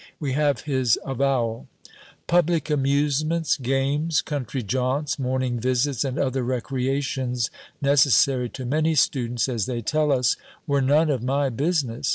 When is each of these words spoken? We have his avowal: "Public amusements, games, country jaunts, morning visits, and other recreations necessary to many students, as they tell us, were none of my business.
We 0.19 0.31
have 0.31 0.61
his 0.61 0.97
avowal: 1.05 1.67
"Public 2.25 2.71
amusements, 2.71 3.55
games, 3.55 4.23
country 4.23 4.63
jaunts, 4.63 5.19
morning 5.19 5.59
visits, 5.59 6.03
and 6.03 6.17
other 6.17 6.41
recreations 6.41 7.51
necessary 7.83 8.49
to 8.49 8.65
many 8.65 8.95
students, 8.95 9.47
as 9.47 9.67
they 9.67 9.83
tell 9.83 10.11
us, 10.11 10.37
were 10.65 10.81
none 10.81 11.11
of 11.11 11.21
my 11.21 11.49
business. 11.49 12.09